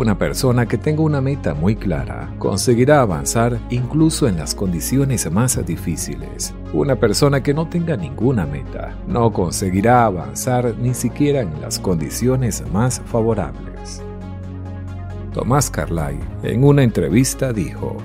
Una 0.00 0.16
persona 0.16 0.64
que 0.64 0.78
tenga 0.78 1.02
una 1.02 1.20
meta 1.20 1.52
muy 1.52 1.76
clara 1.76 2.32
conseguirá 2.38 3.02
avanzar 3.02 3.58
incluso 3.68 4.26
en 4.26 4.38
las 4.38 4.54
condiciones 4.54 5.30
más 5.30 5.62
difíciles. 5.66 6.54
Una 6.72 6.96
persona 6.96 7.42
que 7.42 7.52
no 7.52 7.68
tenga 7.68 7.98
ninguna 7.98 8.46
meta 8.46 8.96
no 9.06 9.30
conseguirá 9.30 10.06
avanzar 10.06 10.74
ni 10.78 10.94
siquiera 10.94 11.42
en 11.42 11.60
las 11.60 11.78
condiciones 11.78 12.64
más 12.72 13.02
favorables. 13.04 14.00
Tomás 15.34 15.68
Carlyle 15.68 16.24
en 16.44 16.64
una 16.64 16.82
entrevista 16.82 17.52
dijo, 17.52 17.98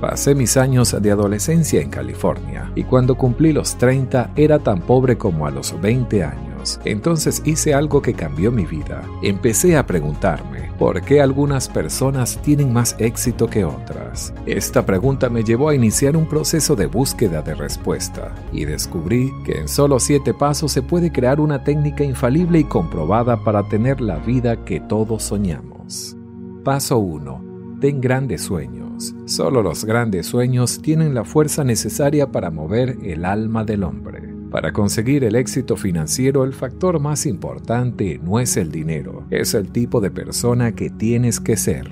Pasé 0.00 0.34
mis 0.34 0.56
años 0.56 0.96
de 0.98 1.10
adolescencia 1.10 1.82
en 1.82 1.90
California 1.90 2.72
y 2.74 2.84
cuando 2.84 3.14
cumplí 3.14 3.52
los 3.52 3.76
30 3.76 4.30
era 4.36 4.58
tan 4.58 4.80
pobre 4.80 5.18
como 5.18 5.46
a 5.46 5.50
los 5.50 5.78
20 5.78 6.24
años. 6.24 6.53
Entonces 6.84 7.42
hice 7.44 7.74
algo 7.74 8.02
que 8.02 8.14
cambió 8.14 8.50
mi 8.50 8.64
vida. 8.64 9.02
Empecé 9.22 9.76
a 9.76 9.86
preguntarme 9.86 10.70
por 10.78 11.02
qué 11.02 11.20
algunas 11.20 11.68
personas 11.68 12.40
tienen 12.42 12.72
más 12.72 12.96
éxito 12.98 13.48
que 13.48 13.64
otras. 13.64 14.32
Esta 14.46 14.84
pregunta 14.84 15.28
me 15.28 15.44
llevó 15.44 15.68
a 15.68 15.74
iniciar 15.74 16.16
un 16.16 16.26
proceso 16.26 16.74
de 16.76 16.86
búsqueda 16.86 17.42
de 17.42 17.54
respuesta 17.54 18.34
y 18.52 18.64
descubrí 18.64 19.32
que 19.44 19.60
en 19.60 19.68
solo 19.68 20.00
7 20.00 20.34
pasos 20.34 20.72
se 20.72 20.82
puede 20.82 21.12
crear 21.12 21.40
una 21.40 21.62
técnica 21.64 22.04
infalible 22.04 22.60
y 22.60 22.64
comprobada 22.64 23.44
para 23.44 23.68
tener 23.68 24.00
la 24.00 24.18
vida 24.18 24.64
que 24.64 24.80
todos 24.80 25.22
soñamos. 25.22 26.16
Paso 26.64 26.98
1. 26.98 27.78
Ten 27.80 28.00
grandes 28.00 28.42
sueños. 28.42 29.14
Solo 29.26 29.62
los 29.62 29.84
grandes 29.84 30.26
sueños 30.26 30.80
tienen 30.80 31.14
la 31.14 31.24
fuerza 31.24 31.64
necesaria 31.64 32.30
para 32.30 32.50
mover 32.50 32.96
el 33.02 33.24
alma 33.24 33.64
del 33.64 33.84
hombre. 33.84 34.23
Para 34.54 34.72
conseguir 34.72 35.24
el 35.24 35.34
éxito 35.34 35.76
financiero, 35.76 36.44
el 36.44 36.52
factor 36.52 37.00
más 37.00 37.26
importante 37.26 38.20
no 38.22 38.38
es 38.38 38.56
el 38.56 38.70
dinero, 38.70 39.26
es 39.30 39.52
el 39.52 39.72
tipo 39.72 40.00
de 40.00 40.12
persona 40.12 40.76
que 40.76 40.90
tienes 40.90 41.40
que 41.40 41.56
ser. 41.56 41.90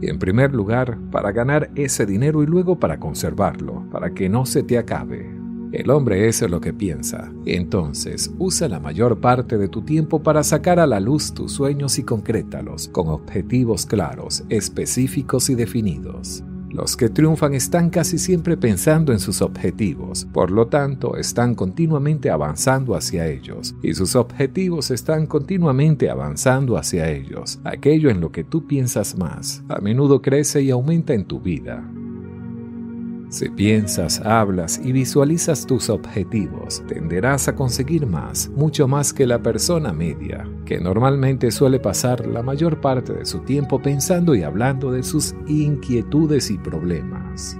En 0.00 0.20
primer 0.20 0.54
lugar, 0.54 0.96
para 1.10 1.32
ganar 1.32 1.72
ese 1.74 2.06
dinero 2.06 2.44
y 2.44 2.46
luego 2.46 2.78
para 2.78 3.00
conservarlo, 3.00 3.84
para 3.90 4.14
que 4.14 4.28
no 4.28 4.46
se 4.46 4.62
te 4.62 4.78
acabe. 4.78 5.28
El 5.72 5.90
hombre 5.90 6.28
es 6.28 6.40
lo 6.48 6.60
que 6.60 6.72
piensa. 6.72 7.32
Entonces, 7.46 8.32
usa 8.38 8.68
la 8.68 8.78
mayor 8.78 9.20
parte 9.20 9.58
de 9.58 9.66
tu 9.66 9.82
tiempo 9.82 10.22
para 10.22 10.44
sacar 10.44 10.78
a 10.78 10.86
la 10.86 11.00
luz 11.00 11.34
tus 11.34 11.50
sueños 11.50 11.98
y 11.98 12.04
concrétalos 12.04 12.86
con 12.86 13.08
objetivos 13.08 13.86
claros, 13.86 14.44
específicos 14.50 15.50
y 15.50 15.56
definidos. 15.56 16.44
Los 16.74 16.96
que 16.96 17.08
triunfan 17.08 17.54
están 17.54 17.88
casi 17.88 18.18
siempre 18.18 18.56
pensando 18.56 19.12
en 19.12 19.20
sus 19.20 19.42
objetivos, 19.42 20.26
por 20.32 20.50
lo 20.50 20.66
tanto 20.66 21.16
están 21.16 21.54
continuamente 21.54 22.30
avanzando 22.30 22.96
hacia 22.96 23.28
ellos, 23.28 23.76
y 23.80 23.94
sus 23.94 24.16
objetivos 24.16 24.90
están 24.90 25.26
continuamente 25.26 26.10
avanzando 26.10 26.76
hacia 26.76 27.08
ellos. 27.08 27.60
Aquello 27.62 28.10
en 28.10 28.20
lo 28.20 28.32
que 28.32 28.42
tú 28.42 28.66
piensas 28.66 29.16
más, 29.16 29.62
a 29.68 29.80
menudo 29.80 30.20
crece 30.20 30.62
y 30.62 30.70
aumenta 30.72 31.14
en 31.14 31.26
tu 31.26 31.38
vida. 31.38 31.88
Si 33.34 33.48
piensas, 33.48 34.20
hablas 34.20 34.80
y 34.80 34.92
visualizas 34.92 35.66
tus 35.66 35.90
objetivos, 35.90 36.84
tenderás 36.86 37.48
a 37.48 37.56
conseguir 37.56 38.06
más, 38.06 38.48
mucho 38.50 38.86
más 38.86 39.12
que 39.12 39.26
la 39.26 39.42
persona 39.42 39.92
media, 39.92 40.48
que 40.64 40.78
normalmente 40.78 41.50
suele 41.50 41.80
pasar 41.80 42.28
la 42.28 42.44
mayor 42.44 42.80
parte 42.80 43.12
de 43.12 43.26
su 43.26 43.40
tiempo 43.40 43.82
pensando 43.82 44.36
y 44.36 44.44
hablando 44.44 44.92
de 44.92 45.02
sus 45.02 45.34
inquietudes 45.48 46.48
y 46.48 46.58
problemas. 46.58 47.58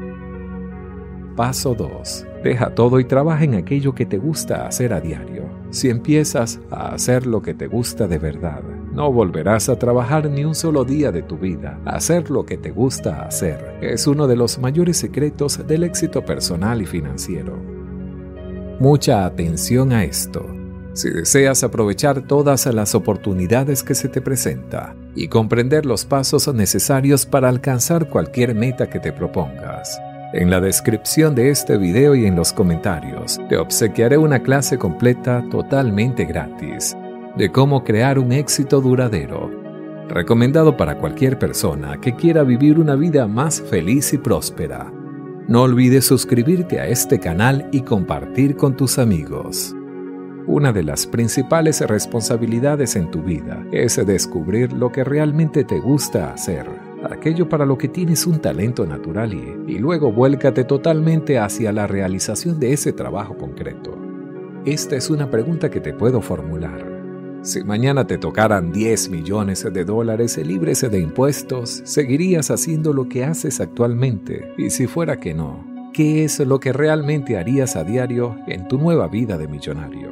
Paso 1.34 1.74
2. 1.74 2.24
Deja 2.44 2.72
todo 2.72 3.00
y 3.00 3.04
trabaja 3.04 3.42
en 3.42 3.56
aquello 3.56 3.96
que 3.96 4.06
te 4.06 4.18
gusta 4.18 4.68
hacer 4.68 4.92
a 4.92 5.00
diario. 5.00 5.42
Si 5.70 5.90
empiezas 5.90 6.60
a 6.70 6.94
hacer 6.94 7.26
lo 7.26 7.42
que 7.42 7.52
te 7.52 7.66
gusta 7.66 8.06
de 8.06 8.18
verdad, 8.20 8.62
no 8.94 9.12
volverás 9.12 9.68
a 9.68 9.76
trabajar 9.76 10.30
ni 10.30 10.44
un 10.44 10.54
solo 10.54 10.84
día 10.84 11.10
de 11.10 11.22
tu 11.22 11.36
vida. 11.36 11.80
Hacer 11.84 12.30
lo 12.30 12.46
que 12.46 12.56
te 12.56 12.70
gusta 12.70 13.22
hacer 13.22 13.78
es 13.82 14.06
uno 14.06 14.26
de 14.26 14.36
los 14.36 14.58
mayores 14.58 14.96
secretos 14.96 15.66
del 15.66 15.82
éxito 15.82 16.24
personal 16.24 16.80
y 16.80 16.86
financiero. 16.86 17.58
Mucha 18.78 19.24
atención 19.24 19.92
a 19.92 20.04
esto. 20.04 20.46
Si 20.92 21.10
deseas 21.10 21.64
aprovechar 21.64 22.22
todas 22.22 22.66
las 22.66 22.94
oportunidades 22.94 23.82
que 23.82 23.96
se 23.96 24.08
te 24.08 24.20
presenta 24.20 24.94
y 25.16 25.26
comprender 25.26 25.86
los 25.86 26.04
pasos 26.04 26.52
necesarios 26.54 27.26
para 27.26 27.48
alcanzar 27.48 28.08
cualquier 28.08 28.54
meta 28.54 28.88
que 28.88 29.00
te 29.00 29.12
propongas, 29.12 29.98
en 30.32 30.50
la 30.50 30.60
descripción 30.60 31.34
de 31.34 31.50
este 31.50 31.78
video 31.78 32.14
y 32.14 32.26
en 32.26 32.36
los 32.36 32.52
comentarios 32.52 33.40
te 33.48 33.56
obsequiaré 33.56 34.18
una 34.18 34.42
clase 34.42 34.78
completa 34.78 35.44
totalmente 35.50 36.24
gratis 36.24 36.96
de 37.36 37.50
cómo 37.50 37.82
crear 37.82 38.18
un 38.18 38.32
éxito 38.32 38.80
duradero, 38.80 39.50
recomendado 40.08 40.76
para 40.76 40.98
cualquier 40.98 41.38
persona 41.38 42.00
que 42.00 42.14
quiera 42.14 42.44
vivir 42.44 42.78
una 42.78 42.94
vida 42.94 43.26
más 43.26 43.60
feliz 43.60 44.12
y 44.12 44.18
próspera. 44.18 44.92
No 45.48 45.62
olvides 45.62 46.04
suscribirte 46.04 46.78
a 46.78 46.86
este 46.86 47.18
canal 47.18 47.68
y 47.72 47.82
compartir 47.82 48.56
con 48.56 48.76
tus 48.76 48.98
amigos. 48.98 49.74
Una 50.46 50.72
de 50.72 50.84
las 50.84 51.06
principales 51.06 51.80
responsabilidades 51.80 52.96
en 52.96 53.10
tu 53.10 53.22
vida 53.22 53.66
es 53.72 53.96
descubrir 54.06 54.72
lo 54.72 54.92
que 54.92 55.02
realmente 55.02 55.64
te 55.64 55.80
gusta 55.80 56.32
hacer, 56.32 56.66
aquello 57.10 57.48
para 57.48 57.66
lo 57.66 57.76
que 57.76 57.88
tienes 57.88 58.26
un 58.26 58.38
talento 58.38 58.86
natural 58.86 59.34
y, 59.34 59.72
y 59.72 59.78
luego 59.78 60.12
vuélcate 60.12 60.64
totalmente 60.64 61.38
hacia 61.38 61.72
la 61.72 61.86
realización 61.86 62.60
de 62.60 62.74
ese 62.74 62.92
trabajo 62.92 63.36
concreto. 63.36 63.98
Esta 64.64 64.96
es 64.96 65.10
una 65.10 65.30
pregunta 65.30 65.70
que 65.70 65.80
te 65.80 65.92
puedo 65.92 66.20
formular. 66.20 66.93
Si 67.44 67.62
mañana 67.62 68.06
te 68.06 68.16
tocaran 68.16 68.72
10 68.72 69.10
millones 69.10 69.68
de 69.70 69.84
dólares 69.84 70.38
libres 70.38 70.80
de 70.80 70.98
impuestos, 70.98 71.82
¿seguirías 71.84 72.50
haciendo 72.50 72.94
lo 72.94 73.06
que 73.06 73.22
haces 73.22 73.60
actualmente? 73.60 74.54
Y 74.56 74.70
si 74.70 74.86
fuera 74.86 75.20
que 75.20 75.34
no, 75.34 75.62
¿qué 75.92 76.24
es 76.24 76.40
lo 76.40 76.58
que 76.58 76.72
realmente 76.72 77.36
harías 77.36 77.76
a 77.76 77.84
diario 77.84 78.34
en 78.46 78.66
tu 78.66 78.78
nueva 78.78 79.08
vida 79.08 79.36
de 79.36 79.46
millonario? 79.46 80.10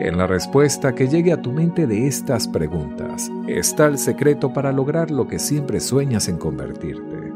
En 0.00 0.18
la 0.18 0.26
respuesta 0.26 0.92
que 0.92 1.06
llegue 1.06 1.30
a 1.30 1.40
tu 1.40 1.52
mente 1.52 1.86
de 1.86 2.08
estas 2.08 2.48
preguntas 2.48 3.30
está 3.46 3.86
el 3.86 3.96
secreto 3.96 4.52
para 4.52 4.72
lograr 4.72 5.12
lo 5.12 5.28
que 5.28 5.38
siempre 5.38 5.78
sueñas 5.78 6.26
en 6.26 6.36
convertirte. 6.36 7.32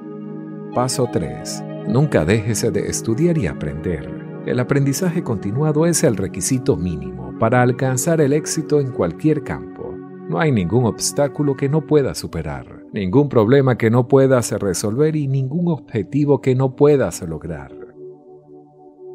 Paso 0.75 1.09
3. 1.13 1.63
Nunca 1.87 2.25
dejes 2.25 2.63
de 2.73 2.89
estudiar 2.89 3.39
y 3.39 3.47
aprender. 3.47 4.11
El 4.45 4.59
aprendizaje 4.59 5.23
continuado 5.23 5.87
es 5.87 6.03
el 6.03 6.17
requisito 6.17 6.77
mínimo 6.77 7.26
para 7.39 7.63
alcanzar 7.63 8.21
el 8.21 8.33
éxito 8.33 8.81
en 8.81 8.91
cualquier 8.93 9.43
campo. 9.43 9.95
No 10.29 10.41
hay 10.41 10.51
ningún 10.51 10.87
obstáculo 10.87 11.57
que 11.57 11.69
no 11.69 11.87
puedas 11.87 12.19
superar, 12.19 12.85
ningún 12.93 13.29
problema 13.29 13.79
que 13.79 13.91
no 13.91 14.09
puedas 14.09 14.51
resolver 14.53 15.15
y 15.15 15.29
ningún 15.29 15.69
objetivo 15.69 16.41
que 16.41 16.55
no 16.55 16.75
puedas 16.75 17.23
lograr. 17.23 17.73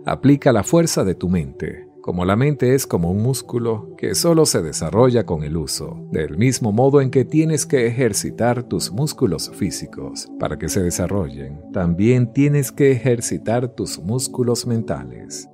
Aplica 0.05 0.53
la 0.53 0.63
fuerza 0.63 1.03
de 1.03 1.15
tu 1.15 1.29
mente. 1.29 1.87
Como 2.01 2.25
la 2.25 2.35
mente 2.35 2.73
es 2.73 2.87
como 2.87 3.11
un 3.11 3.21
músculo 3.21 3.95
que 3.95 4.15
solo 4.15 4.47
se 4.47 4.63
desarrolla 4.63 5.27
con 5.27 5.43
el 5.43 5.55
uso, 5.55 6.07
del 6.11 6.35
mismo 6.35 6.71
modo 6.71 6.99
en 6.99 7.11
que 7.11 7.25
tienes 7.25 7.67
que 7.67 7.85
ejercitar 7.85 8.63
tus 8.63 8.91
músculos 8.91 9.51
físicos 9.53 10.27
para 10.39 10.57
que 10.57 10.67
se 10.67 10.81
desarrollen, 10.81 11.61
también 11.71 12.33
tienes 12.33 12.71
que 12.71 12.91
ejercitar 12.91 13.75
tus 13.75 13.99
músculos 13.99 14.65
mentales. 14.65 15.50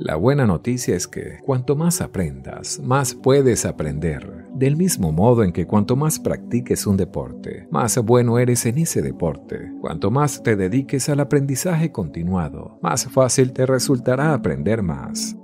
La 0.00 0.14
buena 0.14 0.46
noticia 0.46 0.94
es 0.94 1.08
que 1.08 1.40
cuanto 1.44 1.74
más 1.74 2.00
aprendas, 2.00 2.80
más 2.84 3.16
puedes 3.16 3.66
aprender. 3.66 4.46
Del 4.54 4.76
mismo 4.76 5.10
modo 5.10 5.42
en 5.42 5.52
que 5.52 5.66
cuanto 5.66 5.96
más 5.96 6.20
practiques 6.20 6.86
un 6.86 6.96
deporte, 6.96 7.66
más 7.72 7.98
bueno 7.98 8.38
eres 8.38 8.64
en 8.66 8.78
ese 8.78 9.02
deporte. 9.02 9.72
Cuanto 9.80 10.12
más 10.12 10.40
te 10.44 10.54
dediques 10.54 11.08
al 11.08 11.18
aprendizaje 11.18 11.90
continuado, 11.90 12.78
más 12.80 13.06
fácil 13.06 13.52
te 13.52 13.66
resultará 13.66 14.34
aprender 14.34 14.82
más. 14.82 15.36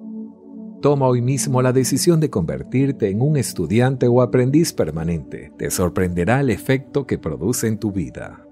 Toma 0.80 1.08
hoy 1.08 1.20
mismo 1.20 1.60
la 1.60 1.72
decisión 1.72 2.20
de 2.20 2.30
convertirte 2.30 3.10
en 3.10 3.22
un 3.22 3.36
estudiante 3.36 4.06
o 4.06 4.22
aprendiz 4.22 4.72
permanente. 4.72 5.50
Te 5.58 5.68
sorprenderá 5.68 6.38
el 6.40 6.50
efecto 6.50 7.08
que 7.08 7.18
produce 7.18 7.66
en 7.66 7.78
tu 7.78 7.90
vida. 7.90 8.43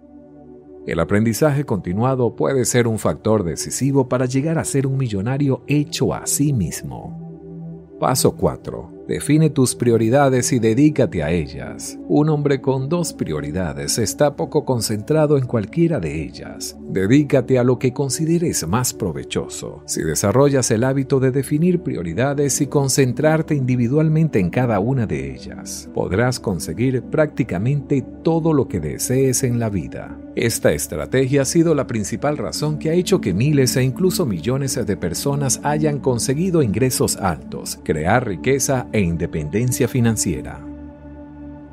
El 0.84 0.98
aprendizaje 0.98 1.64
continuado 1.64 2.34
puede 2.34 2.64
ser 2.64 2.88
un 2.88 2.98
factor 2.98 3.44
decisivo 3.44 4.08
para 4.08 4.26
llegar 4.26 4.58
a 4.58 4.64
ser 4.64 4.88
un 4.88 4.96
millonario 4.96 5.62
hecho 5.68 6.12
a 6.12 6.26
sí 6.26 6.52
mismo. 6.52 7.96
Paso 8.00 8.36
4. 8.36 9.01
Define 9.06 9.50
tus 9.50 9.74
prioridades 9.74 10.52
y 10.52 10.60
dedícate 10.60 11.22
a 11.22 11.30
ellas. 11.30 11.98
Un 12.08 12.28
hombre 12.28 12.60
con 12.60 12.88
dos 12.88 13.12
prioridades 13.12 13.98
está 13.98 14.36
poco 14.36 14.64
concentrado 14.64 15.36
en 15.36 15.46
cualquiera 15.46 15.98
de 15.98 16.22
ellas. 16.22 16.76
Dedícate 16.88 17.58
a 17.58 17.64
lo 17.64 17.78
que 17.78 17.92
consideres 17.92 18.66
más 18.66 18.94
provechoso. 18.94 19.82
Si 19.86 20.02
desarrollas 20.02 20.70
el 20.70 20.84
hábito 20.84 21.18
de 21.18 21.32
definir 21.32 21.80
prioridades 21.80 22.60
y 22.60 22.68
concentrarte 22.68 23.54
individualmente 23.54 24.38
en 24.38 24.50
cada 24.50 24.78
una 24.78 25.06
de 25.06 25.34
ellas, 25.34 25.88
podrás 25.94 26.38
conseguir 26.38 27.02
prácticamente 27.02 28.04
todo 28.22 28.52
lo 28.52 28.68
que 28.68 28.78
desees 28.80 29.42
en 29.42 29.58
la 29.58 29.68
vida. 29.68 30.16
Esta 30.34 30.72
estrategia 30.72 31.42
ha 31.42 31.44
sido 31.44 31.74
la 31.74 31.86
principal 31.86 32.38
razón 32.38 32.78
que 32.78 32.88
ha 32.88 32.94
hecho 32.94 33.20
que 33.20 33.34
miles 33.34 33.76
e 33.76 33.82
incluso 33.82 34.24
millones 34.24 34.74
de 34.86 34.96
personas 34.96 35.60
hayan 35.62 35.98
conseguido 35.98 36.62
ingresos 36.62 37.16
altos, 37.16 37.78
crear 37.84 38.26
riqueza 38.26 38.86
e 38.92 39.00
independencia 39.00 39.88
financiera. 39.88 40.60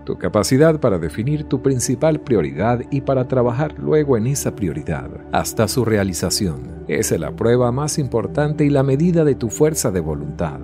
Tu 0.05 0.17
capacidad 0.17 0.79
para 0.79 0.97
definir 0.97 1.43
tu 1.43 1.61
principal 1.61 2.19
prioridad 2.21 2.81
y 2.89 3.01
para 3.01 3.27
trabajar 3.27 3.75
luego 3.77 4.17
en 4.17 4.27
esa 4.27 4.55
prioridad 4.55 5.09
hasta 5.31 5.67
su 5.67 5.85
realización 5.85 6.83
es 6.87 7.11
la 7.11 7.35
prueba 7.35 7.71
más 7.71 7.99
importante 7.99 8.65
y 8.65 8.69
la 8.69 8.81
medida 8.81 9.23
de 9.23 9.35
tu 9.35 9.49
fuerza 9.49 9.91
de 9.91 9.99
voluntad. 9.99 10.59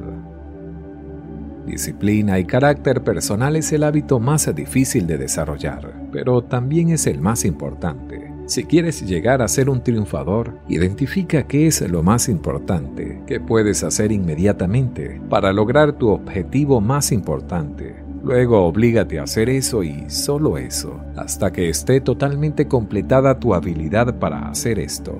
Disciplina 1.65 2.39
y 2.39 2.45
carácter 2.45 3.03
personal 3.03 3.55
es 3.55 3.71
el 3.71 3.83
hábito 3.83 4.19
más 4.19 4.53
difícil 4.55 5.07
de 5.07 5.17
desarrollar, 5.17 6.09
pero 6.11 6.43
también 6.43 6.89
es 6.89 7.07
el 7.07 7.19
más 7.19 7.45
importante. 7.45 8.34
Si 8.45 8.63
quieres 8.63 9.01
llegar 9.01 9.41
a 9.41 9.47
ser 9.47 9.69
un 9.69 9.81
triunfador, 9.81 10.59
identifica 10.67 11.47
qué 11.47 11.65
es 11.65 11.81
lo 11.81 12.03
más 12.03 12.29
importante 12.29 13.23
que 13.25 13.39
puedes 13.39 13.83
hacer 13.83 14.11
inmediatamente 14.11 15.19
para 15.29 15.51
lograr 15.51 15.93
tu 15.93 16.09
objetivo 16.09 16.79
más 16.79 17.11
importante. 17.11 17.95
Luego 18.23 18.65
oblígate 18.65 19.17
a 19.17 19.23
hacer 19.23 19.49
eso 19.49 19.83
y 19.83 20.09
solo 20.09 20.59
eso, 20.59 20.99
hasta 21.15 21.51
que 21.51 21.69
esté 21.69 22.01
totalmente 22.01 22.67
completada 22.67 23.39
tu 23.39 23.55
habilidad 23.55 24.19
para 24.19 24.47
hacer 24.49 24.77
esto. 24.77 25.15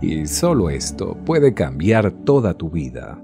Y 0.00 0.26
solo 0.26 0.70
esto 0.70 1.18
puede 1.26 1.52
cambiar 1.52 2.10
toda 2.10 2.54
tu 2.54 2.70
vida. 2.70 3.22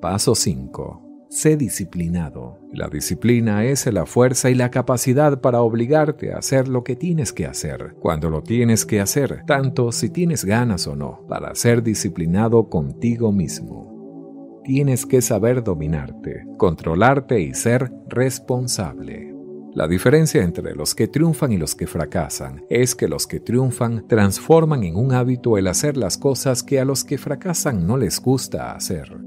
Paso 0.00 0.34
5. 0.34 1.05
Sé 1.28 1.56
disciplinado. 1.56 2.60
La 2.72 2.88
disciplina 2.88 3.64
es 3.64 3.84
la 3.92 4.06
fuerza 4.06 4.48
y 4.48 4.54
la 4.54 4.70
capacidad 4.70 5.40
para 5.40 5.60
obligarte 5.60 6.32
a 6.32 6.38
hacer 6.38 6.68
lo 6.68 6.84
que 6.84 6.94
tienes 6.94 7.32
que 7.32 7.46
hacer, 7.46 7.96
cuando 7.98 8.30
lo 8.30 8.42
tienes 8.42 8.86
que 8.86 9.00
hacer, 9.00 9.42
tanto 9.44 9.90
si 9.90 10.08
tienes 10.08 10.44
ganas 10.44 10.86
o 10.86 10.94
no, 10.94 11.26
para 11.28 11.54
ser 11.56 11.82
disciplinado 11.82 12.68
contigo 12.68 13.32
mismo. 13.32 14.62
Tienes 14.64 15.04
que 15.04 15.20
saber 15.20 15.64
dominarte, 15.64 16.44
controlarte 16.58 17.40
y 17.40 17.54
ser 17.54 17.92
responsable. 18.08 19.34
La 19.74 19.88
diferencia 19.88 20.42
entre 20.42 20.74
los 20.74 20.94
que 20.94 21.08
triunfan 21.08 21.52
y 21.52 21.58
los 21.58 21.74
que 21.74 21.86
fracasan 21.86 22.64
es 22.70 22.94
que 22.94 23.08
los 23.08 23.26
que 23.26 23.40
triunfan 23.40 24.06
transforman 24.08 24.84
en 24.84 24.96
un 24.96 25.12
hábito 25.12 25.58
el 25.58 25.66
hacer 25.66 25.96
las 25.96 26.16
cosas 26.16 26.62
que 26.62 26.80
a 26.80 26.84
los 26.84 27.04
que 27.04 27.18
fracasan 27.18 27.86
no 27.86 27.96
les 27.96 28.20
gusta 28.20 28.72
hacer. 28.72 29.25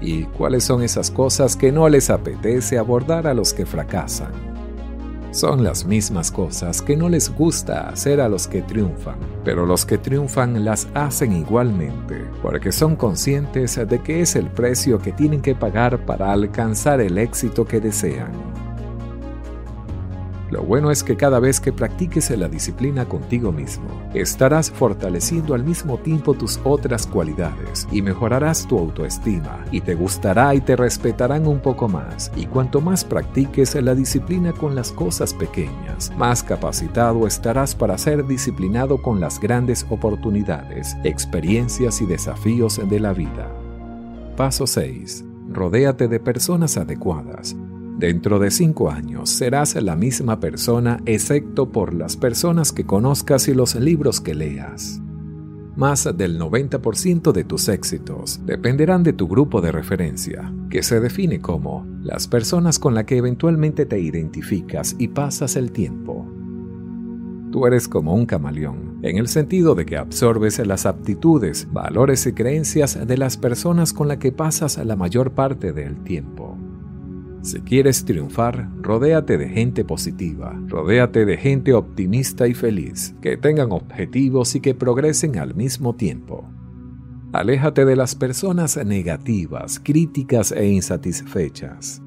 ¿Y 0.00 0.24
cuáles 0.24 0.64
son 0.64 0.82
esas 0.82 1.10
cosas 1.10 1.56
que 1.56 1.72
no 1.72 1.88
les 1.88 2.10
apetece 2.10 2.78
abordar 2.78 3.26
a 3.26 3.34
los 3.34 3.54
que 3.54 3.64
fracasan? 3.64 4.32
Son 5.30 5.62
las 5.62 5.84
mismas 5.84 6.30
cosas 6.30 6.80
que 6.80 6.96
no 6.96 7.10
les 7.10 7.34
gusta 7.34 7.88
hacer 7.90 8.22
a 8.22 8.28
los 8.28 8.46
que 8.46 8.62
triunfan, 8.62 9.16
pero 9.44 9.66
los 9.66 9.84
que 9.84 9.98
triunfan 9.98 10.64
las 10.64 10.88
hacen 10.94 11.32
igualmente, 11.32 12.24
porque 12.40 12.72
son 12.72 12.96
conscientes 12.96 13.76
de 13.86 14.02
que 14.02 14.22
es 14.22 14.34
el 14.34 14.46
precio 14.46 14.98
que 14.98 15.12
tienen 15.12 15.42
que 15.42 15.54
pagar 15.54 16.06
para 16.06 16.32
alcanzar 16.32 17.02
el 17.02 17.18
éxito 17.18 17.66
que 17.66 17.80
desean. 17.80 18.32
Lo 20.50 20.62
bueno 20.62 20.92
es 20.92 21.02
que 21.02 21.16
cada 21.16 21.40
vez 21.40 21.60
que 21.60 21.72
practiques 21.72 22.30
la 22.30 22.48
disciplina 22.48 23.06
contigo 23.06 23.50
mismo, 23.50 23.88
estarás 24.14 24.70
fortaleciendo 24.70 25.54
al 25.54 25.64
mismo 25.64 25.98
tiempo 25.98 26.34
tus 26.34 26.60
otras 26.62 27.06
cualidades 27.06 27.88
y 27.90 28.00
mejorarás 28.00 28.66
tu 28.66 28.78
autoestima 28.78 29.64
y 29.72 29.80
te 29.80 29.94
gustará 29.94 30.54
y 30.54 30.60
te 30.60 30.76
respetarán 30.76 31.46
un 31.48 31.58
poco 31.58 31.88
más. 31.88 32.30
Y 32.36 32.46
cuanto 32.46 32.80
más 32.80 33.04
practiques 33.04 33.74
la 33.74 33.94
disciplina 33.94 34.52
con 34.52 34.74
las 34.76 34.92
cosas 34.92 35.34
pequeñas, 35.34 36.12
más 36.16 36.42
capacitado 36.42 37.26
estarás 37.26 37.74
para 37.74 37.98
ser 37.98 38.26
disciplinado 38.26 39.02
con 39.02 39.20
las 39.20 39.40
grandes 39.40 39.84
oportunidades, 39.90 40.96
experiencias 41.02 42.00
y 42.00 42.06
desafíos 42.06 42.80
de 42.88 43.00
la 43.00 43.12
vida. 43.12 43.50
Paso 44.36 44.66
6. 44.66 45.24
Rodéate 45.48 46.08
de 46.08 46.20
personas 46.20 46.76
adecuadas 46.76 47.56
Dentro 47.98 48.38
de 48.38 48.50
cinco 48.50 48.90
años 48.90 49.30
serás 49.30 49.74
la 49.82 49.96
misma 49.96 50.38
persona 50.38 51.00
excepto 51.06 51.72
por 51.72 51.94
las 51.94 52.18
personas 52.18 52.70
que 52.70 52.84
conozcas 52.84 53.48
y 53.48 53.54
los 53.54 53.74
libros 53.74 54.20
que 54.20 54.34
leas. 54.34 55.00
Más 55.76 56.04
del 56.16 56.38
90% 56.38 57.32
de 57.32 57.44
tus 57.44 57.68
éxitos 57.70 58.40
dependerán 58.44 59.02
de 59.02 59.14
tu 59.14 59.26
grupo 59.26 59.62
de 59.62 59.72
referencia, 59.72 60.52
que 60.68 60.82
se 60.82 61.00
define 61.00 61.40
como 61.40 61.86
las 62.02 62.28
personas 62.28 62.78
con 62.78 62.94
las 62.94 63.04
que 63.04 63.16
eventualmente 63.16 63.86
te 63.86 63.98
identificas 63.98 64.94
y 64.98 65.08
pasas 65.08 65.56
el 65.56 65.72
tiempo. 65.72 66.26
Tú 67.50 67.66
eres 67.66 67.88
como 67.88 68.14
un 68.14 68.26
camaleón, 68.26 68.98
en 69.00 69.16
el 69.16 69.28
sentido 69.28 69.74
de 69.74 69.86
que 69.86 69.96
absorbes 69.96 70.58
las 70.66 70.84
aptitudes, 70.84 71.66
valores 71.72 72.26
y 72.26 72.34
creencias 72.34 73.06
de 73.06 73.16
las 73.16 73.38
personas 73.38 73.94
con 73.94 74.08
las 74.08 74.18
que 74.18 74.32
pasas 74.32 74.76
la 74.84 74.96
mayor 74.96 75.32
parte 75.32 75.72
del 75.72 76.02
tiempo. 76.04 76.58
Si 77.42 77.60
quieres 77.60 78.04
triunfar, 78.04 78.68
rodéate 78.82 79.38
de 79.38 79.48
gente 79.48 79.84
positiva, 79.84 80.58
rodéate 80.66 81.24
de 81.24 81.36
gente 81.36 81.74
optimista 81.74 82.48
y 82.48 82.54
feliz, 82.54 83.14
que 83.20 83.36
tengan 83.36 83.72
objetivos 83.72 84.54
y 84.56 84.60
que 84.60 84.74
progresen 84.74 85.38
al 85.38 85.54
mismo 85.54 85.94
tiempo. 85.94 86.48
Aléjate 87.32 87.84
de 87.84 87.96
las 87.96 88.14
personas 88.14 88.76
negativas, 88.84 89.78
críticas 89.78 90.52
e 90.52 90.66
insatisfechas. 90.68 92.02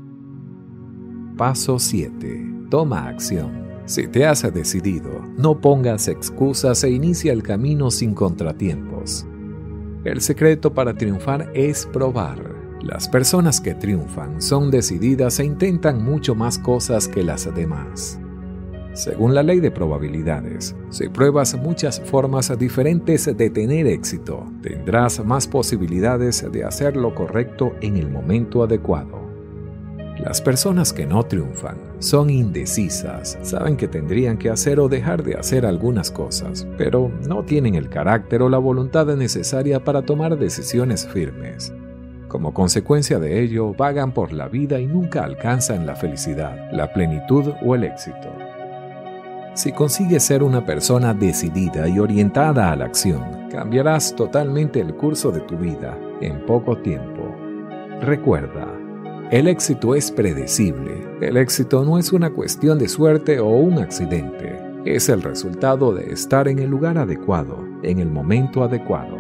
Paso 1.38 1.80
7. 1.80 2.68
Toma 2.70 3.08
acción. 3.08 3.70
Si 3.86 4.08
te 4.08 4.26
has 4.26 4.42
decidido, 4.54 5.10
no 5.38 5.62
pongas 5.62 6.08
excusas 6.08 6.84
e 6.84 6.92
inicia 6.92 7.32
el 7.32 7.44
camino 7.44 7.92
sin 7.92 8.14
contratiempos. 8.14 9.26
El 10.04 10.22
secreto 10.22 10.74
para 10.74 10.94
triunfar 10.94 11.52
es 11.54 11.86
probar. 11.86 12.49
Las 12.82 13.10
personas 13.10 13.60
que 13.60 13.76
triunfan 13.76 14.42
son 14.42 14.72
decididas 14.72 15.40
e 15.42 15.44
intentan 15.44 16.02
mucho 16.02 16.34
más 16.34 16.58
cosas 16.58 17.10
que 17.10 17.24
las 17.24 17.54
demás. 17.54 18.20
Según 18.94 19.36
la 19.36 19.44
ley 19.44 19.60
de 19.60 19.70
probabilidades, 19.70 20.76
si 20.90 21.10
pruebas 21.10 21.58
muchas 21.58 22.00
formas 22.00 22.58
diferentes 22.58 23.26
de 23.26 23.50
tener 23.50 23.86
éxito, 23.86 24.46
tendrás 24.62 25.24
más 25.24 25.46
posibilidades 25.46 26.50
de 26.50 26.64
hacer 26.64 26.96
lo 26.96 27.14
correcto 27.14 27.74
en 27.82 27.98
el 27.98 28.10
momento 28.10 28.64
adecuado. 28.64 29.20
Las 30.18 30.42
personas 30.42 30.94
que 30.94 31.06
no 31.06 31.24
triunfan 31.24 31.78
son 32.00 32.30
indecisas, 32.30 33.38
saben 33.42 33.76
que 33.76 33.88
tendrían 33.90 34.38
que 34.38 34.50
hacer 34.50 34.80
o 34.80 34.88
dejar 34.88 35.24
de 35.24 35.36
hacer 35.36 35.66
algunas 35.66 36.12
cosas, 36.12 36.66
pero 36.78 37.12
no 37.28 37.44
tienen 37.44 37.76
el 37.76 37.90
carácter 37.90 38.42
o 38.42 38.50
la 38.50 38.58
voluntad 38.58 39.06
necesaria 39.18 39.84
para 39.84 40.02
tomar 40.02 40.38
decisiones 40.38 41.08
firmes. 41.08 41.74
Como 42.30 42.54
consecuencia 42.54 43.18
de 43.18 43.42
ello, 43.42 43.74
vagan 43.74 44.14
por 44.14 44.32
la 44.34 44.48
vida 44.48 44.80
y 44.80 44.86
nunca 44.86 45.24
alcanzan 45.24 45.88
la 45.88 45.96
felicidad, 45.96 46.72
la 46.72 46.94
plenitud 46.94 47.54
o 47.66 47.74
el 47.74 47.84
éxito. 47.84 48.32
Si 49.56 49.72
consigues 49.72 50.24
ser 50.24 50.44
una 50.44 50.64
persona 50.64 51.16
decidida 51.16 51.90
y 51.90 51.98
orientada 51.98 52.72
a 52.72 52.76
la 52.76 52.86
acción, 52.86 53.50
cambiarás 53.50 54.16
totalmente 54.16 54.80
el 54.80 54.94
curso 54.94 55.32
de 55.32 55.42
tu 55.42 55.58
vida 55.58 55.98
en 56.22 56.46
poco 56.46 56.78
tiempo. 56.78 57.36
Recuerda, 58.00 58.68
el 59.32 59.48
éxito 59.48 59.96
es 59.96 60.12
predecible. 60.12 61.04
El 61.22 61.36
éxito 61.36 61.84
no 61.84 61.98
es 61.98 62.14
una 62.14 62.30
cuestión 62.30 62.78
de 62.78 62.88
suerte 62.88 63.40
o 63.40 63.50
un 63.50 63.80
accidente. 63.80 64.56
Es 64.86 65.10
el 65.10 65.24
resultado 65.24 65.94
de 65.94 66.14
estar 66.14 66.48
en 66.48 66.60
el 66.60 66.70
lugar 66.70 67.00
adecuado, 67.00 67.58
en 67.82 68.00
el 68.00 68.10
momento 68.10 68.64
adecuado. 68.64 69.19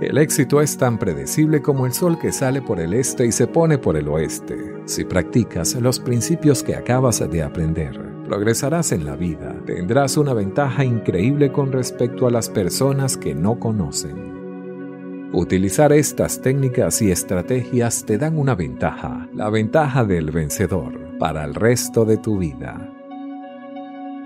El 0.00 0.18
éxito 0.18 0.60
es 0.60 0.76
tan 0.76 0.98
predecible 0.98 1.62
como 1.62 1.86
el 1.86 1.92
sol 1.92 2.18
que 2.18 2.30
sale 2.30 2.60
por 2.60 2.80
el 2.80 2.92
este 2.92 3.24
y 3.24 3.32
se 3.32 3.46
pone 3.46 3.78
por 3.78 3.96
el 3.96 4.08
oeste. 4.08 4.74
Si 4.84 5.04
practicas 5.04 5.74
los 5.76 6.00
principios 6.00 6.62
que 6.62 6.76
acabas 6.76 7.26
de 7.30 7.42
aprender, 7.42 7.98
progresarás 8.26 8.92
en 8.92 9.06
la 9.06 9.16
vida. 9.16 9.56
Tendrás 9.64 10.18
una 10.18 10.34
ventaja 10.34 10.84
increíble 10.84 11.50
con 11.50 11.72
respecto 11.72 12.26
a 12.26 12.30
las 12.30 12.50
personas 12.50 13.16
que 13.16 13.34
no 13.34 13.58
conocen. 13.58 14.36
Utilizar 15.32 15.92
estas 15.94 16.42
técnicas 16.42 17.00
y 17.00 17.10
estrategias 17.10 18.04
te 18.04 18.18
dan 18.18 18.38
una 18.38 18.54
ventaja, 18.54 19.28
la 19.32 19.48
ventaja 19.48 20.04
del 20.04 20.30
vencedor, 20.30 21.18
para 21.18 21.42
el 21.42 21.54
resto 21.54 22.04
de 22.04 22.18
tu 22.18 22.36
vida. 22.36 22.92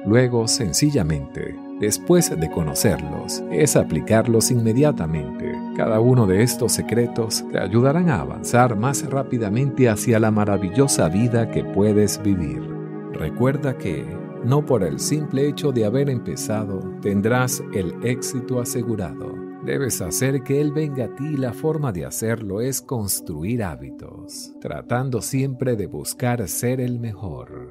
Luego, 0.04 0.48
sencillamente, 0.48 1.56
después 1.78 2.38
de 2.38 2.50
conocerlos, 2.50 3.42
es 3.50 3.76
aplicarlos 3.76 4.50
inmediatamente. 4.50 5.39
Cada 5.80 5.99
uno 5.99 6.26
de 6.26 6.42
estos 6.42 6.72
secretos 6.72 7.42
te 7.50 7.58
ayudarán 7.58 8.10
a 8.10 8.20
avanzar 8.20 8.76
más 8.76 9.02
rápidamente 9.08 9.88
hacia 9.88 10.20
la 10.20 10.30
maravillosa 10.30 11.08
vida 11.08 11.50
que 11.50 11.64
puedes 11.64 12.22
vivir. 12.22 12.60
Recuerda 13.14 13.78
que, 13.78 14.04
no 14.44 14.66
por 14.66 14.84
el 14.84 15.00
simple 15.00 15.49
hecho 15.49 15.72
de 15.72 15.87
haber 15.87 16.10
empezado, 16.10 16.80
tendrás 17.00 17.62
el 17.72 17.94
éxito 18.04 18.60
asegurado. 18.60 19.34
Debes 19.64 20.02
hacer 20.02 20.42
que 20.42 20.60
Él 20.60 20.70
venga 20.70 21.06
a 21.06 21.14
ti 21.14 21.28
y 21.28 21.37
la 21.38 21.54
forma 21.54 21.92
de 21.92 22.04
hacerlo 22.04 22.60
es 22.60 22.82
construir 22.82 23.64
hábitos, 23.64 24.52
tratando 24.60 25.22
siempre 25.22 25.76
de 25.76 25.87
buscar 25.87 26.46
ser 26.46 26.82
el 26.82 27.00
mejor. 27.00 27.69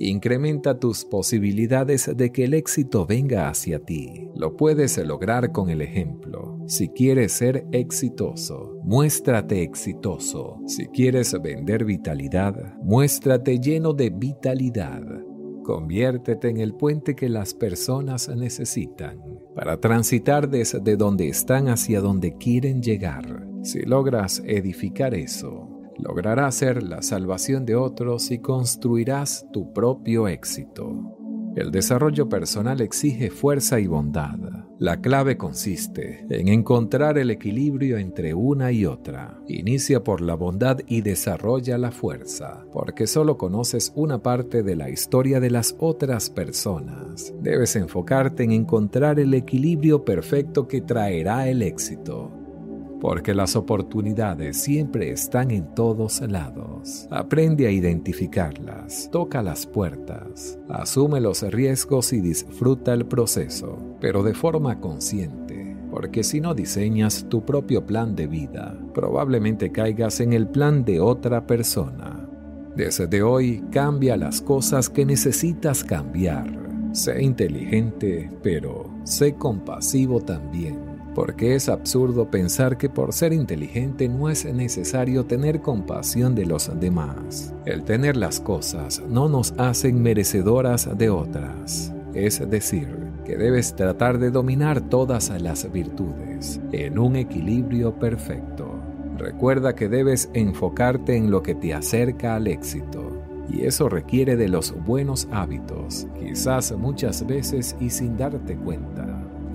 Incrementa 0.00 0.78
tus 0.78 1.04
posibilidades 1.04 2.10
de 2.16 2.30
que 2.30 2.44
el 2.44 2.54
éxito 2.54 3.04
venga 3.04 3.48
hacia 3.48 3.80
ti. 3.80 4.28
Lo 4.36 4.56
puedes 4.56 4.96
lograr 4.98 5.50
con 5.50 5.70
el 5.70 5.82
ejemplo. 5.82 6.60
Si 6.68 6.88
quieres 6.88 7.32
ser 7.32 7.66
exitoso, 7.72 8.78
muéstrate 8.84 9.62
exitoso. 9.62 10.60
Si 10.66 10.86
quieres 10.86 11.36
vender 11.42 11.84
vitalidad, 11.84 12.76
muéstrate 12.80 13.58
lleno 13.58 13.92
de 13.92 14.10
vitalidad. 14.10 15.02
Conviértete 15.64 16.48
en 16.48 16.58
el 16.58 16.74
puente 16.74 17.16
que 17.16 17.28
las 17.28 17.52
personas 17.52 18.28
necesitan 18.28 19.20
para 19.54 19.80
transitar 19.80 20.48
desde 20.48 20.96
donde 20.96 21.28
están 21.28 21.68
hacia 21.68 22.00
donde 22.00 22.36
quieren 22.36 22.80
llegar. 22.80 23.48
Si 23.62 23.80
logras 23.80 24.40
edificar 24.46 25.14
eso, 25.14 25.67
lograrás 25.98 26.54
ser 26.54 26.82
la 26.82 27.02
salvación 27.02 27.66
de 27.66 27.74
otros 27.74 28.30
y 28.30 28.38
construirás 28.38 29.46
tu 29.52 29.72
propio 29.72 30.28
éxito. 30.28 31.18
El 31.58 31.72
desarrollo 31.72 32.28
personal 32.28 32.80
exige 32.80 33.30
fuerza 33.30 33.80
y 33.80 33.88
bondad. 33.88 34.38
La 34.78 35.00
clave 35.00 35.36
consiste 35.36 36.24
en 36.30 36.46
encontrar 36.46 37.18
el 37.18 37.32
equilibrio 37.32 37.98
entre 37.98 38.32
una 38.32 38.70
y 38.70 38.86
otra. 38.86 39.40
Inicia 39.48 40.04
por 40.04 40.20
la 40.20 40.34
bondad 40.34 40.78
y 40.86 41.00
desarrolla 41.00 41.76
la 41.76 41.90
fuerza, 41.90 42.64
porque 42.72 43.08
solo 43.08 43.36
conoces 43.36 43.92
una 43.96 44.22
parte 44.22 44.62
de 44.62 44.76
la 44.76 44.88
historia 44.88 45.40
de 45.40 45.50
las 45.50 45.74
otras 45.80 46.30
personas. 46.30 47.34
Debes 47.40 47.74
enfocarte 47.74 48.44
en 48.44 48.52
encontrar 48.52 49.18
el 49.18 49.34
equilibrio 49.34 50.04
perfecto 50.04 50.68
que 50.68 50.80
traerá 50.80 51.48
el 51.48 51.62
éxito 51.62 52.37
porque 53.00 53.34
las 53.34 53.56
oportunidades 53.56 54.56
siempre 54.56 55.10
están 55.10 55.50
en 55.50 55.74
todos 55.74 56.20
lados. 56.20 57.06
Aprende 57.10 57.66
a 57.66 57.70
identificarlas, 57.70 59.08
toca 59.10 59.42
las 59.42 59.66
puertas, 59.66 60.58
asume 60.68 61.20
los 61.20 61.42
riesgos 61.42 62.12
y 62.12 62.20
disfruta 62.20 62.92
el 62.92 63.06
proceso, 63.06 63.78
pero 64.00 64.22
de 64.22 64.34
forma 64.34 64.80
consciente, 64.80 65.76
porque 65.90 66.24
si 66.24 66.40
no 66.40 66.54
diseñas 66.54 67.26
tu 67.28 67.44
propio 67.44 67.86
plan 67.86 68.16
de 68.16 68.26
vida, 68.26 68.78
probablemente 68.94 69.70
caigas 69.70 70.20
en 70.20 70.32
el 70.32 70.48
plan 70.48 70.84
de 70.84 71.00
otra 71.00 71.46
persona. 71.46 72.28
Desde 72.74 73.22
hoy 73.22 73.64
cambia 73.72 74.16
las 74.16 74.40
cosas 74.40 74.88
que 74.88 75.04
necesitas 75.04 75.82
cambiar. 75.82 76.68
Sé 76.92 77.22
inteligente, 77.22 78.30
pero 78.42 78.88
sé 79.04 79.34
compasivo 79.34 80.20
también 80.20 80.87
porque 81.14 81.54
es 81.54 81.68
absurdo 81.68 82.30
pensar 82.30 82.76
que 82.76 82.88
por 82.88 83.12
ser 83.12 83.32
inteligente 83.32 84.08
no 84.08 84.28
es 84.28 84.44
necesario 84.44 85.24
tener 85.24 85.60
compasión 85.60 86.34
de 86.34 86.46
los 86.46 86.70
demás. 86.78 87.54
El 87.64 87.84
tener 87.84 88.16
las 88.16 88.40
cosas 88.40 89.02
no 89.08 89.28
nos 89.28 89.52
hacen 89.58 90.02
merecedoras 90.02 90.88
de 90.96 91.10
otras. 91.10 91.92
Es 92.14 92.48
decir, 92.48 92.88
que 93.24 93.36
debes 93.36 93.74
tratar 93.74 94.18
de 94.18 94.30
dominar 94.30 94.80
todas 94.80 95.30
las 95.40 95.70
virtudes 95.70 96.60
en 96.72 96.98
un 96.98 97.16
equilibrio 97.16 97.94
perfecto. 97.98 98.78
Recuerda 99.16 99.74
que 99.74 99.88
debes 99.88 100.30
enfocarte 100.34 101.16
en 101.16 101.30
lo 101.30 101.42
que 101.42 101.54
te 101.54 101.74
acerca 101.74 102.36
al 102.36 102.46
éxito. 102.46 103.12
Y 103.50 103.64
eso 103.64 103.88
requiere 103.88 104.36
de 104.36 104.48
los 104.48 104.74
buenos 104.84 105.26
hábitos, 105.32 106.06
quizás 106.18 106.70
muchas 106.72 107.26
veces 107.26 107.74
y 107.80 107.90
sin 107.90 108.16
darte 108.16 108.56
cuenta 108.56 109.07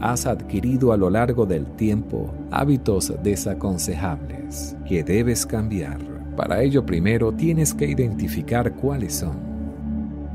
has 0.03 0.25
adquirido 0.25 0.91
a 0.91 0.97
lo 0.97 1.09
largo 1.09 1.45
del 1.45 1.65
tiempo 1.77 2.29
hábitos 2.51 3.13
desaconsejables 3.23 4.75
que 4.85 5.01
debes 5.01 5.45
cambiar. 5.45 5.97
Para 6.35 6.61
ello 6.61 6.85
primero 6.85 7.31
tienes 7.33 7.73
que 7.73 7.85
identificar 7.85 8.75
cuáles 8.75 9.13
son. 9.13 9.53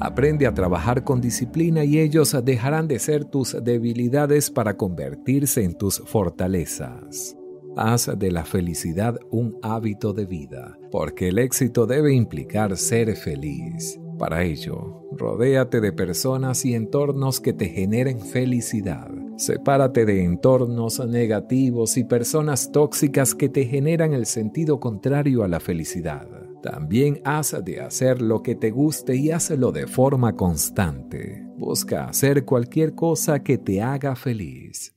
Aprende 0.00 0.46
a 0.46 0.54
trabajar 0.54 1.04
con 1.04 1.20
disciplina 1.20 1.84
y 1.84 1.98
ellos 1.98 2.34
dejarán 2.42 2.88
de 2.88 2.98
ser 2.98 3.26
tus 3.26 3.62
debilidades 3.62 4.50
para 4.50 4.74
convertirse 4.78 5.64
en 5.64 5.74
tus 5.74 5.98
fortalezas. 5.98 7.36
Haz 7.76 8.10
de 8.18 8.30
la 8.30 8.46
felicidad 8.46 9.18
un 9.30 9.58
hábito 9.62 10.14
de 10.14 10.24
vida, 10.24 10.78
porque 10.90 11.28
el 11.28 11.38
éxito 11.38 11.86
debe 11.86 12.14
implicar 12.14 12.74
ser 12.78 13.14
feliz. 13.16 14.00
Para 14.18 14.44
ello, 14.44 15.04
rodéate 15.12 15.80
de 15.80 15.92
personas 15.92 16.64
y 16.64 16.74
entornos 16.74 17.38
que 17.40 17.52
te 17.52 17.66
generen 17.66 18.20
felicidad 18.20 19.17
Sepárate 19.38 20.04
de 20.04 20.24
entornos 20.24 20.98
negativos 21.06 21.96
y 21.96 22.02
personas 22.02 22.72
tóxicas 22.72 23.36
que 23.36 23.48
te 23.48 23.66
generan 23.66 24.12
el 24.12 24.26
sentido 24.26 24.80
contrario 24.80 25.44
a 25.44 25.48
la 25.48 25.60
felicidad. 25.60 26.26
También 26.60 27.20
haz 27.24 27.54
de 27.64 27.80
hacer 27.80 28.20
lo 28.20 28.42
que 28.42 28.56
te 28.56 28.72
guste 28.72 29.14
y 29.14 29.30
hazlo 29.30 29.70
de 29.70 29.86
forma 29.86 30.34
constante. 30.34 31.46
Busca 31.56 32.08
hacer 32.08 32.44
cualquier 32.44 32.96
cosa 32.96 33.44
que 33.44 33.58
te 33.58 33.80
haga 33.80 34.16
feliz. 34.16 34.96